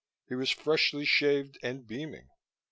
[0.29, 2.27] He was freshly shaved and beaming.